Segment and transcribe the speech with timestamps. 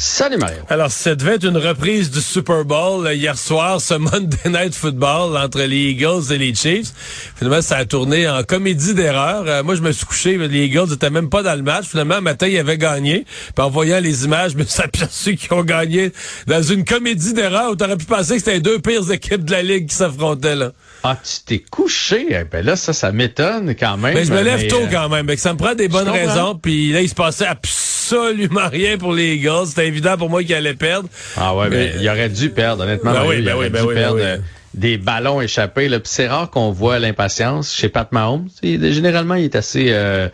[0.00, 0.58] Salut Mario.
[0.68, 4.72] Alors, ça devait être une reprise du Super Bowl euh, hier soir, ce Monday Night
[4.72, 6.92] Football entre les Eagles et les Chiefs.
[7.34, 9.42] Finalement, ça a tourné en comédie d'erreur.
[9.48, 11.86] Euh, moi, je me suis couché, les Eagles étaient même pas dans le match.
[11.86, 13.26] Finalement, matin, ils avaient gagné.
[13.56, 16.12] Puis en voyant les images, je me suis aperçu qu'ils ont gagné
[16.46, 19.50] dans une comédie d'erreur où t'aurais pu penser que c'était les deux pires équipes de
[19.50, 20.70] la Ligue qui s'affrontaient là.
[21.04, 22.26] Ah, tu t'es couché?
[22.30, 24.14] Eh ben là, ça, ça m'étonne quand même.
[24.14, 25.28] Mais je me lève tôt euh, quand même.
[25.36, 26.58] ça me prend des bonnes raisons.
[26.60, 29.66] Puis là, il se passait absolument rien pour les Eagles.
[29.66, 31.08] C'était évident pour moi qu'ils allaient perdre.
[31.36, 33.12] Ah ouais, mais il aurait dû perdre, honnêtement.
[33.12, 34.22] Ben oui, ben oui, ben dû oui, ben perdre oui.
[34.24, 34.38] euh,
[34.78, 35.88] des ballons échappés.
[35.88, 35.98] Là.
[36.04, 38.48] C'est rare qu'on voit l'impatience chez Pat Mahomes.
[38.62, 40.28] Il- généralement, il est assez euh,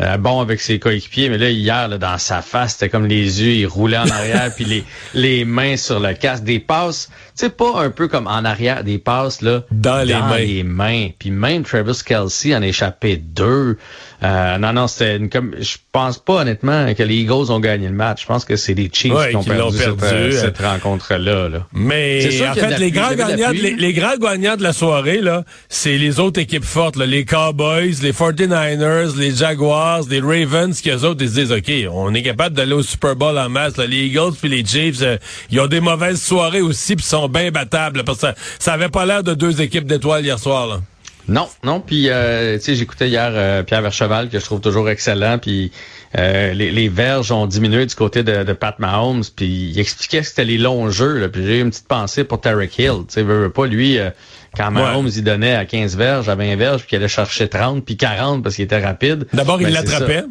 [0.00, 3.42] euh, bon avec ses coéquipiers, mais là, hier, là, dans sa face, c'était comme les
[3.42, 4.84] yeux, il roulait en arrière, puis les,
[5.14, 6.44] les mains sur le casque.
[6.44, 10.14] Des passes, tu sais, pas un peu comme en arrière, des passes là Dans les
[10.14, 10.36] mains.
[10.38, 11.08] les mains.
[11.18, 13.78] Puis même Travis Kelsey en a échappé deux.
[14.24, 15.54] Euh, non, non, c'était une comme.
[15.60, 18.22] Je pense pas honnêtement que les Eagles ont gagné le match.
[18.22, 20.16] Je pense que c'est les Chiefs Ouais, qui ont qui perdu, cette, perdu.
[20.16, 21.48] euh, cette rencontre-là.
[21.50, 21.66] Là.
[21.72, 25.20] C'est Mais en fait, les grands, gagnants, de- les, les grands gagnants de la soirée,
[25.20, 30.80] là, c'est les autres équipes fortes, là, les Cowboys, les 49ers, les Jaguars, les Ravens,
[30.80, 33.48] qui eux autres, ils se disent, OK, on est capable d'aller au Super Bowl en
[33.50, 33.76] masse.
[33.76, 33.86] là.
[33.86, 35.16] Les Eagles puis les Chiefs, euh,
[35.50, 38.72] ils ont des mauvaises soirées aussi, puis sont bien battables, là, parce que ça, ça
[38.72, 40.66] avait pas l'air de deux équipes d'étoiles hier soir.
[40.66, 40.80] Là.
[41.28, 41.80] Non, non.
[41.80, 45.38] Puis euh, tu sais, j'écoutais hier euh, Pierre Vercheval que je trouve toujours excellent.
[45.38, 45.72] Puis
[46.18, 49.22] euh, les, les verges ont diminué du côté de, de Pat Mahomes.
[49.34, 51.18] Puis il expliquait que c'était les longs jeux.
[51.18, 51.28] Là.
[51.28, 52.98] Puis j'ai eu une petite pensée pour Tarek Hill.
[53.08, 53.98] Tu sais, veut, veut pas lui.
[53.98, 54.10] euh,
[54.56, 57.84] quand Mahomes il donnait à 15 verges, à 20 verges, puis qu'il allait chercher 30
[57.84, 59.26] puis 40 parce qu'il était rapide.
[59.32, 60.22] D'abord, il Ben, l'attrapait.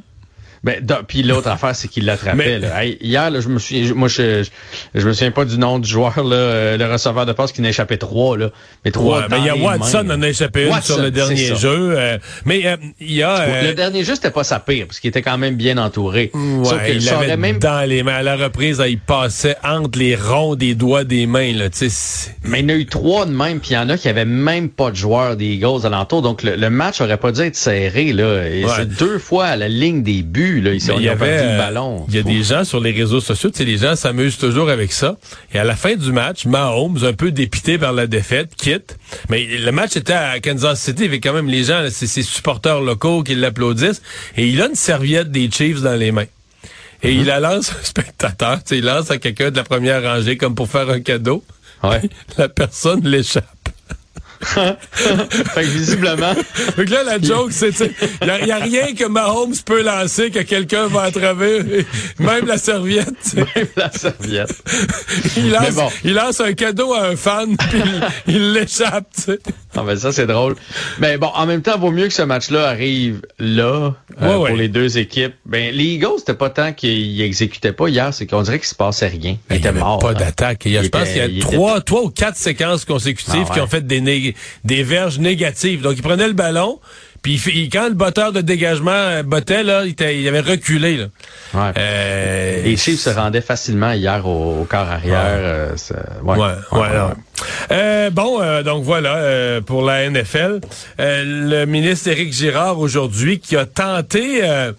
[0.64, 2.62] Ben, puis l'autre affaire, c'est qu'il l'attrapait.
[2.76, 5.78] Hey, hier, là, je me suis, moi, je, je, je me souviens pas du nom
[5.80, 8.50] du joueur, là, euh, le receveur de passe qui n'a échappé trois, là.
[8.86, 9.22] Mais trois.
[9.22, 11.94] Ouais, ben, il y a Watson en a échappé une Watson, sur le dernier jeu.
[11.98, 13.42] euh, mais euh, il y a...
[13.42, 16.32] euh, Le dernier jeu, c'était pas sa pire, parce qu'il était quand même bien entouré.
[16.34, 17.60] Ouais, il l'avait même.
[17.60, 18.16] dans les mains.
[18.16, 21.52] À la reprise, il passait entre les ronds des doigts des mains.
[21.54, 23.74] Là, tu sais, c'est- Mais il y en a eu trois de même, puis il
[23.74, 26.22] y en a qui avaient même pas de joueurs des Eagles alentour.
[26.22, 28.24] Donc le, le match aurait pas dû être serré, là.
[28.44, 28.64] Ouais.
[28.78, 30.74] c'est deux fois à la ligne des buts, là.
[30.74, 32.06] Ils, il y avait, perdu euh, le ballon.
[32.08, 34.70] Il y a des gens sur les réseaux sociaux, tu sais, les gens s'amusent toujours
[34.70, 35.18] avec ça.
[35.54, 38.98] Et à la fin du match, Mahomes, un peu dépité par la défaite, quitte.
[39.30, 42.82] Mais le match était à Kansas City, avec quand même les gens, c'est ses supporters
[42.82, 44.02] locaux qui l'applaudissent.
[44.38, 46.26] Et il a une serviette des Chiefs dans les mains.
[47.02, 47.20] Et Mm-hmm.
[47.20, 50.02] il la lance à un spectateur, tu sais, il lance à quelqu'un de la première
[50.02, 51.44] rangée comme pour faire un cadeau.
[51.84, 52.02] Ouais.
[52.38, 53.63] La personne l'échappe.
[54.92, 56.34] fait que visiblement,
[56.78, 60.88] Donc là, la joke, c'est, il n'y a, rien que Mahomes peut lancer que quelqu'un
[60.88, 61.86] va attraper,
[62.20, 63.34] même la serviette.
[63.36, 64.54] même la serviette.
[65.38, 65.90] Il lance, Mais bon.
[66.04, 67.82] il lance un cadeau à un fan, puis
[68.28, 69.08] il l'échappe.
[69.76, 70.56] Ah ben ça c'est drôle.
[71.00, 74.58] Mais bon, en même temps, vaut mieux que ce match-là arrive là euh, Ouais, pour
[74.58, 75.34] les deux équipes.
[75.46, 78.76] Ben les Eagles, c'était pas tant qu'ils exécutaient pas hier, c'est qu'on dirait qu'il se
[78.76, 79.38] passait rien.
[79.50, 80.00] Il avait morts.
[80.00, 80.14] pas hein.
[80.14, 80.64] d'attaque.
[80.66, 83.54] Je pense était- qu'il y a était- trois, trois ou quatre séquences consécutives Ah ouais.
[83.54, 84.33] qui ont fait des,
[84.64, 85.82] des verges négatives.
[85.82, 86.80] Donc, il prenait le ballon,
[87.22, 90.98] puis il quand le botteur de dégagement euh, bottait, là, il, avait reculé.
[90.98, 91.06] Là.
[91.54, 91.72] Ouais.
[91.78, 95.22] Euh, Les Chiefs se rendaient facilement hier au, au corps arrière.
[95.26, 96.38] euh, ça- ouais.
[96.38, 96.88] Ouais, ouais.
[97.72, 100.60] Euh, bon, euh, donc voilà euh, pour la NFL.
[101.00, 104.72] Euh, le ministre Éric Girard aujourd'hui qui a tenté euh,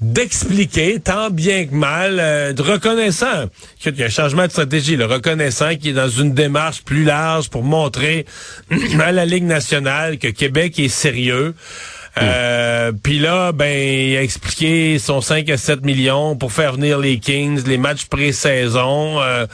[0.00, 3.46] d'expliquer tant bien que mal, euh, de reconnaissant
[3.80, 7.04] qu'il y a un changement de stratégie, le reconnaissant qui est dans une démarche plus
[7.04, 8.26] large pour montrer
[9.00, 11.54] à la Ligue nationale que Québec est sérieux.
[12.18, 16.98] Euh, Puis là, ben, il a expliqué son 5 à 7 millions pour faire venir
[16.98, 19.20] les Kings, les matchs pré-saison.
[19.20, 19.46] Euh,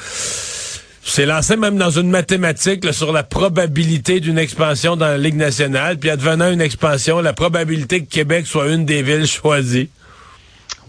[1.04, 5.36] c'est lancé même dans une mathématique là, sur la probabilité d'une expansion dans la Ligue
[5.36, 5.98] nationale.
[5.98, 9.88] Puis advenant une expansion, la probabilité que Québec soit une des villes choisies.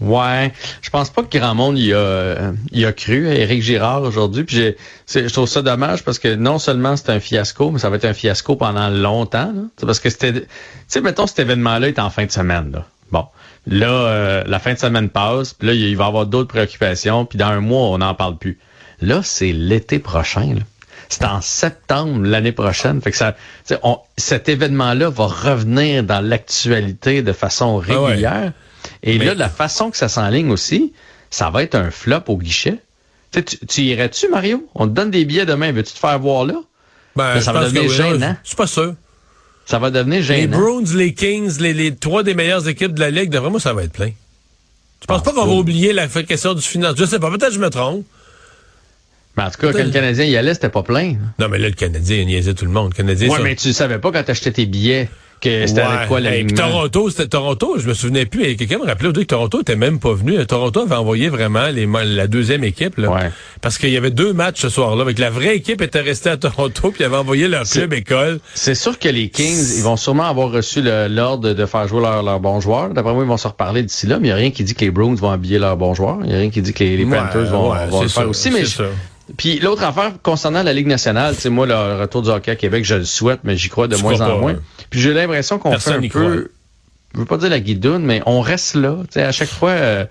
[0.00, 3.62] Ouais, je pense pas que grand monde y a, euh, y a cru à Éric
[3.62, 4.44] Girard aujourd'hui.
[4.44, 4.74] Puis
[5.12, 8.04] je trouve ça dommage parce que non seulement c'est un fiasco, mais ça va être
[8.04, 9.52] un fiasco pendant longtemps.
[9.54, 9.62] là.
[9.80, 10.46] Parce que c'était, tu
[10.88, 12.72] sais, mettons cet événement-là est en fin de semaine.
[12.72, 12.84] Là.
[13.12, 13.26] Bon,
[13.68, 17.24] là, euh, la fin de semaine passe, puis là il va y avoir d'autres préoccupations,
[17.24, 18.58] puis dans un mois on n'en parle plus.
[19.00, 20.54] Là, c'est l'été prochain.
[20.54, 20.60] là.
[21.08, 23.00] C'est en septembre l'année prochaine.
[23.00, 23.34] Fait que ça,
[23.82, 28.14] on- cet événement-là va revenir dans l'actualité de façon Ah ouais.
[29.04, 30.92] Et Mais- là, de la façon que ça s'enligne aussi,
[31.30, 32.78] ça va être un flop au guichet.
[33.30, 34.66] Tu, sais, tu, tu irais-tu, Mario?
[34.74, 35.70] On te donne des billets demain.
[35.72, 36.54] Veux-tu te faire voir là?
[37.14, 38.36] Ben, ça va devenir gênant.
[38.42, 38.94] Je suis pas sûr.
[39.66, 40.58] Ça va devenir Les gênant.
[40.58, 43.72] Bruins, les Kings, les, les trois des meilleures équipes de la Ligue, d'après moi, ça
[43.72, 44.10] va être plein.
[45.00, 46.96] Je pense pas qu'on va oublier la question du financement.
[46.98, 48.04] Je sais pas, peut-être que je me trompe.
[49.36, 51.16] Mais en tout cas, quand le Canadien y allait, c'était pas plein.
[51.38, 52.92] Non, mais là, le Canadien, il niaisait tout le monde.
[52.92, 55.08] Le Canadien, ouais, mais tu savais pas quand t'achetais tes billets
[55.44, 58.44] que c'était avec quoi la Toronto, c'était Toronto, je me souvenais plus.
[58.44, 60.44] Et quelqu'un me rappelait que Toronto était même pas venu.
[60.46, 62.96] Toronto avait envoyé vraiment les, la deuxième équipe.
[62.98, 63.30] Là, ouais.
[63.60, 65.02] Parce qu'il y avait deux matchs ce soir-là.
[65.02, 68.40] Avec la vraie équipe était restée à Toronto, puis avait envoyé leur club école.
[68.54, 72.22] C'est sûr que les Kings, ils vont sûrement avoir reçu l'ordre de faire jouer leurs
[72.22, 72.90] leur bons joueurs.
[72.90, 74.74] D'après moi, ils vont se reparler d'ici là, mais il n'y a rien qui dit
[74.74, 76.18] que les Bruins vont habiller leurs bons joueurs.
[76.22, 78.50] Il n'y a rien qui dit que les, Panthers vont, vont le faire aussi.
[78.50, 78.64] Mais
[79.36, 82.84] puis l'autre affaire concernant la Ligue nationale, c'est moi le retour du hockey à Québec,
[82.84, 84.56] je le souhaite, mais j'y crois de moins en moins.
[84.90, 86.50] Puis j'ai l'impression qu'on fait un peu,
[87.14, 88.96] je veux pas dire la guidoune, mais on reste là.
[89.04, 90.04] Tu sais, à chaque fois, euh,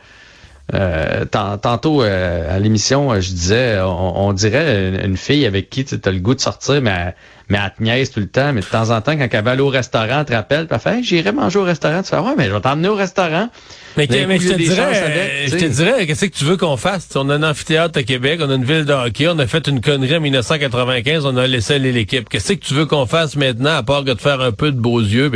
[0.73, 6.11] euh, tantôt euh, à l'émission, je disais, on, dirait une, fille avec qui tu as
[6.11, 7.13] le goût de sortir, mais
[7.49, 8.53] mais elle te niaise tout le temps.
[8.53, 10.75] Mais de temps en temps, quand elle va aller au restaurant, elle te rappelle, puis
[10.75, 12.01] elle fait j'irai manger au restaurant.
[12.01, 13.49] Tu fais ouais, mais je vais t'emmener au restaurant.
[13.97, 17.07] Mais, je, te dirais, je te dirais, qu'est-ce que tu veux qu'on fasse?
[17.15, 19.67] on a un amphithéâtre à Québec, on a une ville de hockey, on a fait
[19.67, 22.27] une connerie en 1995, on a laissé aller l'équipe.
[22.27, 24.79] Qu'est-ce que tu veux qu'on fasse maintenant, à part que de faire un peu de
[24.79, 25.29] beaux yeux?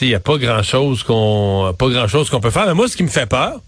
[0.00, 2.66] Il n'y a pas grand-chose qu'on pas grand-chose qu'on peut faire.
[2.66, 3.60] Mais moi, ce qui me fait peur,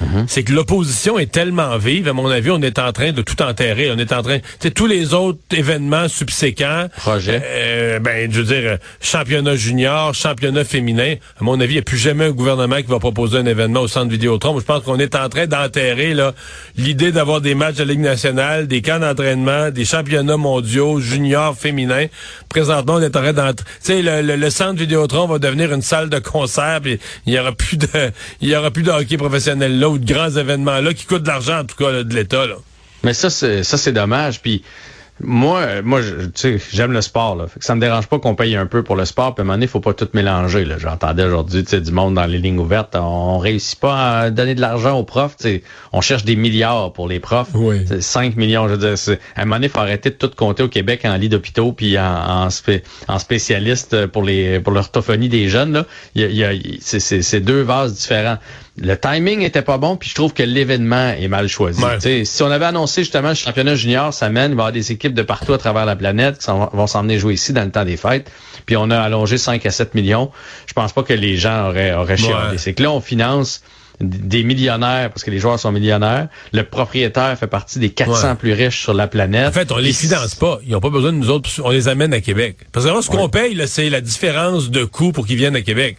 [0.00, 0.26] Mhm.
[0.28, 3.40] C'est que l'opposition est tellement vive, à mon avis, on est en train de tout
[3.42, 3.90] enterrer.
[3.90, 6.88] On est en train, tu tous les autres événements subséquents.
[6.98, 7.42] Projet.
[7.44, 11.14] Euh, ben, je veux dire, championnat junior, championnat féminin.
[11.40, 13.80] À mon avis, il n'y a plus jamais un gouvernement qui va proposer un événement
[13.80, 14.58] au centre Vidéotron.
[14.58, 16.34] Je pense qu'on est en train d'enterrer là
[16.76, 22.06] l'idée d'avoir des matchs de Ligue nationale, des camps d'entraînement, des championnats mondiaux juniors féminins.
[22.56, 23.52] Présentement, on est en.
[23.52, 26.80] Tu sais, le, le, centre Vidéotron va devenir une salle de concert.
[26.82, 27.86] Puis il y aura plus de,
[28.40, 31.28] il y aura plus de hockey professionnel là ou de grands événements-là qui coûtent de
[31.28, 32.46] l'argent, en tout cas, de l'État.
[33.04, 34.40] Mais ça, c'est ça, c'est dommage.
[34.40, 34.62] Puis
[35.20, 37.36] moi, moi, tu sais, j'aime le sport.
[37.36, 37.46] Là.
[37.46, 39.34] Fait que ça me dérange pas qu'on paye un peu pour le sport.
[39.34, 40.66] Puis à un moment donné, il faut pas tout mélanger.
[40.78, 42.94] J'entendais aujourd'hui, tu sais, du monde dans les lignes ouvertes.
[42.96, 45.36] On réussit pas à donner de l'argent aux profs.
[45.38, 47.48] sais, On cherche des milliards pour les profs.
[47.54, 47.86] Oui.
[47.98, 48.68] 5 millions.
[48.68, 51.02] Je veux dire, à un moment donné, il faut arrêter de tout compter au Québec
[51.04, 52.48] en lit d'hôpitaux puis en,
[53.08, 55.72] en, spécialiste pour les pour l'orthophonie des jeunes.
[55.72, 55.86] Là.
[56.14, 58.36] Il y a, c'est deux vases différents
[58.78, 61.82] le timing était pas bon, puis je trouve que l'événement est mal choisi.
[62.24, 64.92] Si on avait annoncé justement le championnat junior, ça mène, il va y avoir des
[64.92, 67.84] équipes de partout à travers la planète qui vont s'emmener jouer ici dans le temps
[67.84, 68.30] des fêtes,
[68.66, 70.30] puis on a allongé 5 à 7 millions.
[70.66, 72.16] Je pense pas que les gens auraient, auraient
[72.58, 73.62] C'est que là, on finance
[74.00, 76.28] des millionnaires, parce que les joueurs sont millionnaires.
[76.52, 79.48] Le propriétaire fait partie des 400 plus riches sur la planète.
[79.48, 80.58] En fait, on les finance pas.
[80.66, 81.48] Ils n'ont pas besoin de nous autres.
[81.64, 82.58] On les amène à Québec.
[82.72, 85.96] Parce que ce qu'on paye, c'est la différence de coût pour qu'ils viennent à Québec.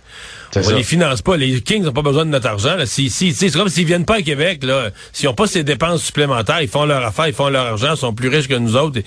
[0.56, 1.38] On les finance pas.
[1.38, 2.76] Les Kings n'ont pas besoin de notre argent.
[2.86, 4.64] Si, si, c'est comme s'ils viennent pas à Québec.
[4.64, 7.94] Là, s'ils n'ont pas ces dépenses supplémentaires, ils font leur affaire, ils font leur argent,
[7.94, 9.00] ils sont plus riches que nous autres.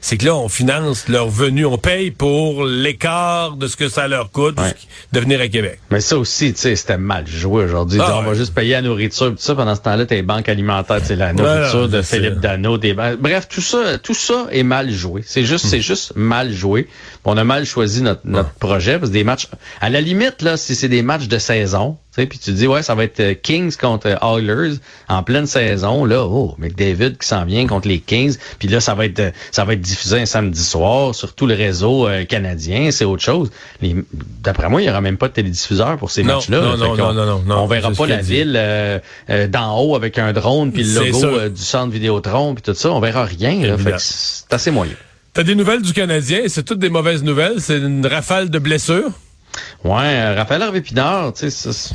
[0.00, 4.08] C'est que là, on finance leur venue, on paye pour l'écart de ce que ça
[4.08, 4.58] leur coûte
[5.12, 5.78] de venir à Québec.
[5.90, 8.00] Mais ça aussi, tu sais, c'était mal joué aujourd'hui.
[8.02, 9.54] Ah, on va juste payer la nourriture, tout ça.
[9.54, 13.60] Pendant ce temps-là, tes banques alimentaires, c'est la nourriture de Philippe Dano, des Bref, tout
[13.60, 15.22] ça, tout ça est mal joué.
[15.24, 16.88] C'est juste, c'est juste mal joué.
[17.24, 19.48] On a mal choisi notre, notre projet parce que des matchs,
[19.80, 22.66] à la limite là, si c'est des matchs de saison, tu sais, puis tu dis
[22.66, 24.76] ouais, ça va être euh, Kings contre euh, Oilers
[25.08, 28.94] en pleine saison là, oh, McDavid qui s'en vient contre les Kings, puis là ça
[28.94, 32.90] va être ça va être diffusé un samedi soir sur tout le réseau euh, canadien,
[32.90, 33.50] c'est autre chose.
[34.42, 36.60] D'après moi, il y aura même pas de télédiffuseur pour ces matchs-là.
[36.60, 38.60] Non, non, non, non, non, on verra pas la ville
[39.48, 43.00] d'en haut avec un drone puis le logo du centre Vidéotron puis tout ça, on
[43.00, 43.66] verra rien.
[43.66, 44.94] Là, c'est assez moyen.
[45.38, 49.12] T'as des nouvelles du Canadien, c'est toutes des mauvaises nouvelles, c'est une rafale de blessures?
[49.84, 51.94] Ouais, euh, Raphaël Harvey Pinard, tu sais, ça,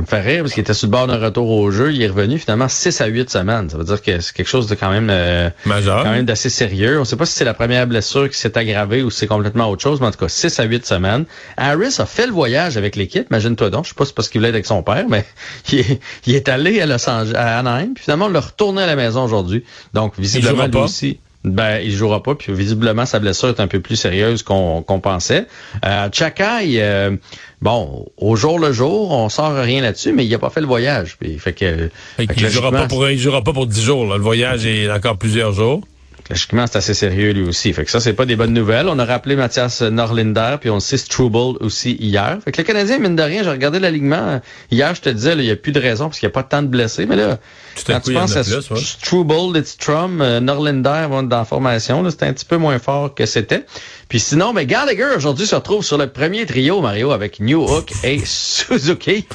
[0.00, 1.92] me fait rire parce qu'il était sur le bord d'un retour au jeu.
[1.92, 3.70] Il est revenu finalement 6 à 8 semaines.
[3.70, 7.00] Ça veut dire que c'est quelque chose de quand même euh, quand même d'assez sérieux.
[7.00, 9.70] On sait pas si c'est la première blessure qui s'est aggravée ou si c'est complètement
[9.70, 11.24] autre chose, mais en tout cas 6 à 8 semaines.
[11.56, 13.26] Harris a fait le voyage avec l'équipe.
[13.30, 15.24] Imagine-toi donc, je sais pas si c'est parce qu'il voulait être avec son père, mais
[15.72, 18.96] il est, allé à Los Angeles, à Anaheim, puis finalement on l'a retourné à la
[18.96, 19.64] maison aujourd'hui.
[19.94, 21.18] Donc visiblement lui aussi.
[21.44, 25.46] Ben, il jouera pas, puis visiblement sa blessure est un peu plus sérieuse qu'on pensait.
[25.84, 27.16] Euh, Chakai, euh,
[27.60, 30.66] bon, au jour le jour, on sort rien là-dessus, mais il a pas fait le
[30.66, 31.18] voyage.
[31.20, 34.06] Puis, fait que, il, jouera pas pour, il jouera pas pour 10 jours.
[34.06, 35.82] Le voyage est encore plusieurs jours.
[36.30, 37.72] Logiquement, c'est assez sérieux lui aussi.
[37.74, 38.88] Fait que ça, c'est pas des bonnes nouvelles.
[38.88, 42.38] On a rappelé Mathias Norlinder, puis on sait Struble aussi hier.
[42.42, 44.40] Fait que le Canadien, mine de rien, j'ai regardé l'alignement.
[44.70, 46.42] Hier, je te disais, il n'y a plus de raison parce qu'il n'y a pas
[46.42, 47.04] tant de blessés.
[47.04, 47.38] Mais là,
[47.86, 52.46] quand tu penses à Struble, Lidstrom, euh, Norlinder vont dans la formation, c'est un petit
[52.46, 53.66] peu moins fort que c'était.
[54.08, 57.92] Puis sinon, mais Gallagher aujourd'hui se retrouve sur le premier trio, Mario, avec New Hook
[58.02, 59.26] et Suzuki.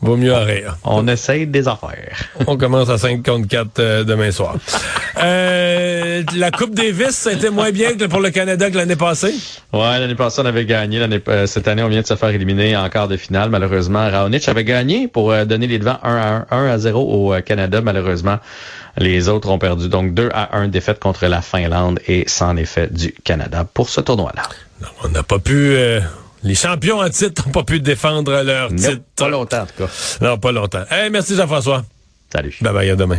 [0.00, 0.76] Vaut mieux en rire.
[0.84, 2.18] On essaye des affaires.
[2.46, 4.56] On commence à 5 contre 4 euh, demain soir.
[5.22, 8.96] Euh, la Coupe Davis, ça a été moins bien que pour le Canada que l'année
[8.96, 9.34] passée?
[9.72, 10.98] Ouais, l'année passée, on avait gagné.
[10.98, 13.50] L'année, euh, cette année, on vient de se faire éliminer en quart de finale.
[13.50, 17.40] Malheureusement, Raonic avait gagné pour donner les devants 1 à 1, 1 à 0 au
[17.42, 17.80] Canada.
[17.80, 18.38] Malheureusement,
[18.98, 19.88] les autres ont perdu.
[19.88, 24.00] Donc 2 à 1 défaite contre la Finlande et sans effet du Canada pour ce
[24.00, 24.42] tournoi-là.
[25.04, 25.76] On n'a pas pu...
[26.44, 29.00] Les champions en titre n'ont pas pu défendre leur titre.
[29.16, 29.90] Pas longtemps, en tout cas.
[30.20, 30.84] Non, pas longtemps.
[30.90, 31.84] Hey, merci Jean-François.
[32.30, 32.54] Salut.
[32.60, 33.18] Bye bye, à demain.